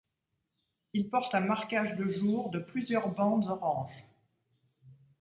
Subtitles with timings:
[0.93, 4.03] Il porte un marquage de jour de plusieurs bandes orange.